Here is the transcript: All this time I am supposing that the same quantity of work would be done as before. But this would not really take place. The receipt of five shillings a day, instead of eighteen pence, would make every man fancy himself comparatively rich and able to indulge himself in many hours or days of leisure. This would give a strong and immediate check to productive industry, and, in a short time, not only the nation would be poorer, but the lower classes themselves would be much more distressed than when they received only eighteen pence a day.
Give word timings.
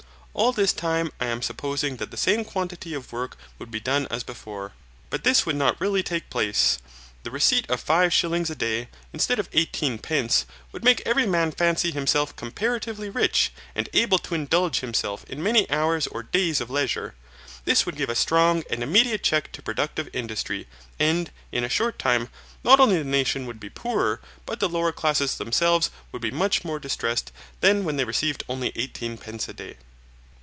All 0.33 0.53
this 0.53 0.71
time 0.71 1.11
I 1.19 1.25
am 1.25 1.41
supposing 1.41 1.97
that 1.97 2.09
the 2.09 2.15
same 2.15 2.45
quantity 2.45 2.93
of 2.93 3.11
work 3.11 3.35
would 3.59 3.69
be 3.69 3.81
done 3.81 4.07
as 4.09 4.23
before. 4.23 4.71
But 5.09 5.25
this 5.25 5.45
would 5.45 5.57
not 5.57 5.79
really 5.81 6.03
take 6.03 6.29
place. 6.29 6.77
The 7.23 7.29
receipt 7.29 7.69
of 7.69 7.81
five 7.81 8.13
shillings 8.13 8.49
a 8.49 8.55
day, 8.55 8.87
instead 9.11 9.39
of 9.39 9.49
eighteen 9.51 9.97
pence, 9.99 10.45
would 10.71 10.85
make 10.85 11.01
every 11.05 11.25
man 11.27 11.51
fancy 11.51 11.91
himself 11.91 12.33
comparatively 12.37 13.09
rich 13.09 13.51
and 13.75 13.89
able 13.91 14.17
to 14.19 14.33
indulge 14.33 14.79
himself 14.79 15.25
in 15.25 15.43
many 15.43 15.69
hours 15.69 16.07
or 16.07 16.23
days 16.23 16.61
of 16.61 16.69
leisure. 16.69 17.13
This 17.65 17.85
would 17.85 17.97
give 17.97 18.09
a 18.09 18.15
strong 18.15 18.63
and 18.69 18.81
immediate 18.81 19.23
check 19.23 19.51
to 19.51 19.61
productive 19.61 20.07
industry, 20.13 20.65
and, 20.97 21.29
in 21.51 21.65
a 21.65 21.69
short 21.69 21.99
time, 21.99 22.29
not 22.63 22.79
only 22.79 22.97
the 22.97 23.03
nation 23.03 23.45
would 23.47 23.59
be 23.59 23.69
poorer, 23.69 24.21
but 24.45 24.61
the 24.61 24.69
lower 24.69 24.93
classes 24.93 25.35
themselves 25.37 25.91
would 26.13 26.21
be 26.21 26.31
much 26.31 26.63
more 26.63 26.79
distressed 26.79 27.33
than 27.59 27.83
when 27.83 27.97
they 27.97 28.05
received 28.05 28.45
only 28.47 28.71
eighteen 28.77 29.17
pence 29.17 29.49
a 29.49 29.53
day. 29.53 29.75